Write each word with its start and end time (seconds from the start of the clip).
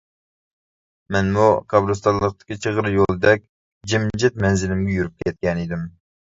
مەنمۇ 1.15 1.49
قەبرىستانلىقتىكى 1.73 2.59
چىغىر 2.65 2.89
يولدەك 2.95 3.47
جىمجىت 3.95 4.43
مەنزىلىمگە 4.49 4.99
يۈرۈپ 4.99 5.25
كەتكەنىدىم. 5.31 5.89